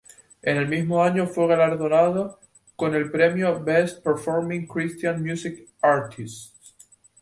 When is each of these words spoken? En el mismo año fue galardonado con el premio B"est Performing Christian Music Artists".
En 0.41 0.57
el 0.57 0.67
mismo 0.67 1.03
año 1.03 1.27
fue 1.27 1.45
galardonado 1.45 2.39
con 2.75 2.95
el 2.95 3.11
premio 3.11 3.63
B"est 3.63 4.01
Performing 4.03 4.65
Christian 4.67 5.21
Music 5.21 5.67
Artists". 5.79 6.55